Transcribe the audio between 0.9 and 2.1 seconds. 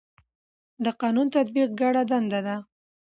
قانون تطبیق ګډه